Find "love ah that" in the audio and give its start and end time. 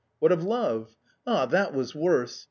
0.43-1.75